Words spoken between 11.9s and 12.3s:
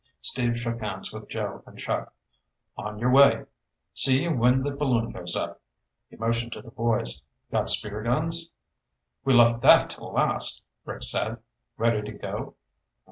to